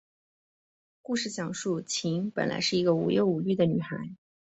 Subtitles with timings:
[1.03, 4.09] 故事讲述琴本来是一个无忧无虑的女孩。